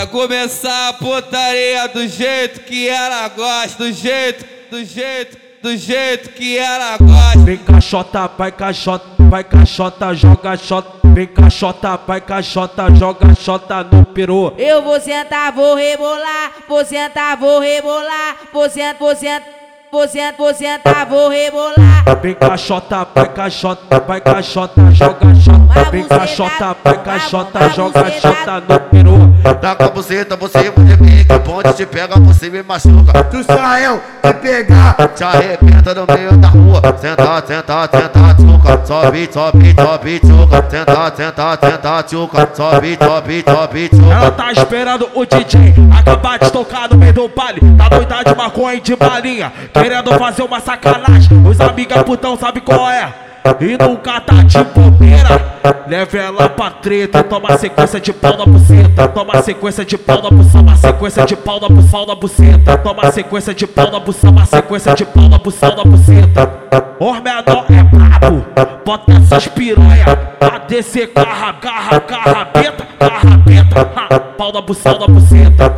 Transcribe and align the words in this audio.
Vai 0.00 0.06
começar 0.06 0.88
a 0.88 0.92
putaria 0.94 1.86
do 1.88 2.08
jeito 2.08 2.60
que 2.60 2.88
ela 2.88 3.28
gosta, 3.28 3.84
do 3.84 3.92
jeito, 3.92 4.46
do 4.70 4.82
jeito, 4.82 5.36
do 5.62 5.76
jeito 5.76 6.30
que 6.30 6.56
ela 6.56 6.96
gosta. 6.96 7.38
Vem 7.40 7.58
caixota, 7.58 8.30
vai 8.38 8.50
caixota, 8.50 9.04
vai 9.18 9.44
caixota, 9.44 10.14
joga 10.14 10.56
xota. 10.56 11.00
Vem 11.04 11.26
caixota, 11.26 12.00
vai 12.06 12.18
caixota, 12.18 12.94
joga 12.94 13.34
xota 13.34 13.84
no 13.92 14.06
peru. 14.06 14.54
Eu 14.56 14.82
vou 14.82 14.98
sentar, 14.98 15.52
vou 15.52 15.74
rebolar, 15.74 16.52
vou 16.66 16.82
sentar, 16.82 17.36
vou 17.36 17.60
rebolar, 17.60 18.36
vou 18.54 18.70
sentar, 18.70 18.96
vou 18.98 19.14
sentar. 19.14 19.60
Vou 19.92 20.08
sentar, 20.08 20.34
vou 20.38 20.54
sentar, 20.54 21.04
vou 21.04 21.28
rebolar. 21.28 22.04
Vem 22.22 22.34
caixota, 22.36 23.06
vai 23.14 23.28
caixota, 23.28 24.00
vai 24.00 24.20
caixota, 24.22 24.90
joga 24.92 25.34
xota. 25.34 25.90
Vem 25.90 26.04
caixota, 26.04 26.76
vai 26.82 27.02
caixota, 27.02 27.68
joga 27.70 28.10
xota 28.12 28.60
no 28.60 28.80
peru. 28.80 29.29
Tá 29.60 29.74
com 29.74 29.84
a 29.84 29.88
buceta, 29.88 30.36
você 30.36 30.72
me 30.76 30.96
pica, 30.96 31.38
ponte 31.40 31.72
te 31.74 31.86
pega, 31.86 32.18
você 32.20 32.48
me 32.48 32.62
machuca. 32.62 33.24
Tu 33.24 33.44
saiu 33.44 34.00
de 34.22 34.32
pegar, 34.34 34.94
Te 35.14 35.24
arrebenta 35.24 35.94
no 35.94 36.06
meio 36.06 36.36
da 36.36 36.48
rua. 36.48 36.80
Senta, 36.98 37.42
senta, 37.46 37.88
senta, 37.92 38.34
tchuca. 38.34 38.86
Sobe, 38.86 39.28
sobe, 39.32 39.74
sobe, 39.74 40.18
tchuca. 40.20 40.64
Senta, 40.70 41.12
senta, 41.16 41.58
senta, 41.60 42.02
tchuca. 42.02 42.48
Sobe, 42.54 42.98
sobe, 43.02 43.44
sobe, 43.46 43.90
Ela 43.92 44.20
tchuca. 44.20 44.30
tá 44.32 44.52
esperando 44.52 45.08
o 45.14 45.26
DJ 45.26 45.74
acabar 45.98 46.38
de 46.38 46.50
tocar 46.50 46.88
no 46.88 46.96
meio 46.96 47.12
do 47.12 47.28
baile. 47.28 47.60
Tá 47.76 47.88
doida 47.88 48.22
de 48.24 48.34
maconha 48.34 48.74
e 48.76 48.80
de 48.80 48.96
balinha, 48.96 49.52
querendo 49.72 50.18
fazer 50.18 50.42
uma 50.42 50.60
sacanagem. 50.60 51.46
Os 51.46 51.60
amiga 51.60 52.02
putão 52.04 52.36
sabe 52.38 52.60
qual 52.60 52.90
é. 52.90 53.29
E 53.60 53.76
nunca 53.82 54.20
tá 54.20 54.42
de 54.42 54.62
bobeira. 54.64 55.60
Leve 55.86 56.18
ela 56.18 56.48
pra 56.48 56.70
treta, 56.70 57.22
toma 57.22 57.56
sequência 57.58 58.00
de 58.00 58.12
pau 58.12 58.36
na 58.36 58.46
buceta. 58.46 59.08
Toma 59.08 59.42
sequência 59.42 59.84
de 59.84 59.98
pau 59.98 60.22
na 60.22 60.30
buceta, 60.30 60.62
toma 60.62 60.76
sequência 60.76 61.26
de 61.26 61.36
pau 61.36 61.60
na 61.60 61.68
buceta, 61.68 62.06
na 62.06 62.14
buceta. 62.14 62.78
Toma 62.78 63.12
sequência 63.12 63.54
de 63.54 63.66
pau 63.66 63.90
na 63.90 64.00
buceta, 64.00 64.26
toma 64.26 64.46
sequência 64.46 64.94
de 64.94 65.04
pau 65.04 65.28
na 65.28 65.38
buceta, 65.38 65.76
na 65.76 65.84
buceta. 65.84 66.60
Os 67.00 67.20
menor 67.20 67.66
é 67.70 67.82
brabo, 67.82 68.46
bota 68.84 69.12
essas 69.12 69.48
piranha 69.48 70.04
pra 70.38 70.58
descer 70.58 71.08
carra, 71.08 71.54
carra, 71.54 72.00
carra, 72.00 72.44
beta, 72.54 72.86
carra, 72.98 73.36
beta. 73.38 73.90
Ha, 73.96 74.20
Pau 74.40 74.52
na 74.52 74.60
buceta, 74.60 74.98
na 74.98 75.06
buceta. 75.06 75.70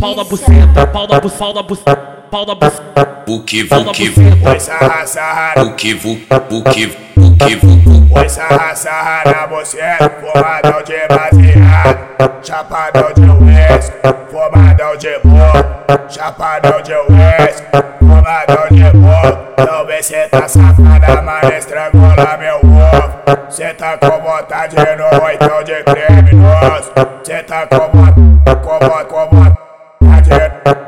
Pau 0.00 0.16
na 0.16 0.24
buceta, 0.24 0.86
pau 0.86 1.06
na 1.08 1.20
buceta, 1.20 1.38
pau 1.38 1.54
na 1.54 1.62
buceta, 1.62 2.11
pau 2.32 2.46
na 2.46 2.54
buceta, 2.54 3.04
Buki 3.26 3.64
pau 3.64 3.80
na 3.80 3.92
vuki 3.92 4.08
buceta. 4.08 4.36
vai 4.36 4.58
sarrar, 4.58 5.06
sarrar, 5.06 5.54
buki 5.58 5.92
vu 5.92 6.16
buki 6.48 6.86
buki 7.14 7.54
vu 7.56 8.08
vai 8.08 8.26
sarrar, 8.26 8.74
sarrar 8.74 9.22
na 9.26 9.46
buceta, 9.46 10.10
formadão 10.18 10.82
de 10.82 10.94
baseado, 11.08 12.42
chapadão 12.42 13.12
de 13.12 13.20
uísque, 13.20 13.96
formadão 14.30 14.96
de 14.96 15.18
bolo, 15.22 16.08
chapadão 16.08 16.80
de 16.80 16.94
uísque, 16.94 17.66
formadão 18.00 18.66
de 18.70 18.96
bolo. 18.96 19.38
Então 19.58 19.86
vem 19.86 20.02
cê 20.02 20.26
tá 20.28 20.48
safada, 20.48 21.20
mas 21.20 21.58
estrangula 21.58 22.38
meu 22.38 22.56
ovo. 22.56 23.50
Cê 23.50 23.74
tá 23.74 23.98
com 23.98 24.22
vontade 24.22 24.76
no 24.76 25.22
oitão 25.22 25.62
de 25.62 25.84
criminoso. 25.84 26.92
Cê 27.24 27.42
tá 27.42 27.66
com 27.66 27.90
vontade, 27.90 28.62
com 28.62 28.78
vontade, 28.78 29.08
com 29.08 29.28
vontade 29.28 30.30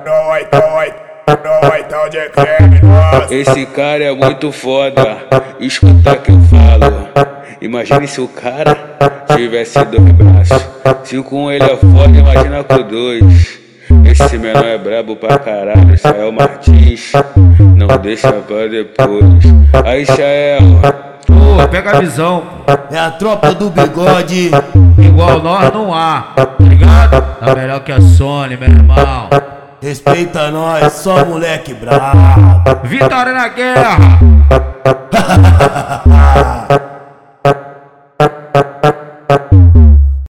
no 0.06 0.30
oitão, 0.30 0.74
oitão. 0.76 1.03
Esse 3.30 3.66
cara 3.66 4.04
é 4.04 4.14
muito 4.14 4.52
foda, 4.52 5.18
escuta 5.58 6.16
que 6.16 6.30
eu 6.30 6.40
falo. 6.42 7.08
Imagine 7.60 8.06
se 8.06 8.20
o 8.20 8.28
cara 8.28 8.76
tivesse 9.34 9.82
dois 9.86 10.12
braços. 10.12 10.68
Se 11.04 11.22
com 11.22 11.50
ele 11.50 11.64
é 11.64 11.76
foda, 11.76 12.18
imagina 12.18 12.62
com 12.62 12.82
dois. 12.82 13.58
Esse 14.04 14.38
menor 14.38 14.64
é 14.64 14.76
brabo 14.76 15.16
pra 15.16 15.38
caralho, 15.38 15.94
Israel 15.94 16.30
Martins. 16.32 17.12
Não 17.58 17.88
deixa 17.98 18.30
pra 18.32 18.66
depois. 18.66 19.24
Aí, 19.84 20.02
Israel, 20.02 20.62
Pô, 21.26 21.68
pega 21.68 21.96
a 21.96 22.00
visão, 22.00 22.42
É 22.90 22.98
a 22.98 23.10
tropa 23.10 23.54
do 23.54 23.70
bigode. 23.70 24.50
igual 24.98 25.40
nós 25.40 25.72
não 25.72 25.92
há, 25.92 26.32
tá 26.36 26.48
ligado? 26.60 27.38
Tá 27.40 27.54
melhor 27.54 27.80
que 27.80 27.92
a 27.92 28.00
Sony, 28.00 28.56
meu 28.56 28.68
irmão. 28.68 29.28
Respeita 29.84 30.50
nós, 30.50 30.94
só 30.94 31.26
moleque 31.26 31.74
brabo. 31.74 32.18
Vitória 32.84 33.34
na 33.34 33.48
guerra! 33.48 33.98